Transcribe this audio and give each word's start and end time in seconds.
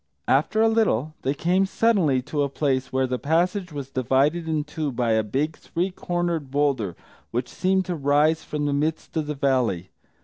After 0.27 0.63
a 0.63 0.67
little 0.67 1.13
they 1.21 1.35
came 1.35 1.67
suddenly 1.67 2.23
to 2.23 2.41
a 2.41 2.49
place 2.49 2.91
where 2.91 3.05
the 3.05 3.19
passage 3.19 3.71
was 3.71 3.91
divided 3.91 4.47
in 4.49 4.63
two 4.63 4.91
by 4.91 5.11
a 5.11 5.21
big 5.21 5.55
three 5.55 5.91
cornered 5.91 6.49
boulder 6.49 6.95
which 7.29 7.47
seemed 7.47 7.85
to 7.85 7.93
rise 7.95 8.43
from 8.43 8.65
the 8.65 8.73
midst 8.73 9.15
of 9.15 9.27
the 9.27 9.35
valley. 9.35 9.91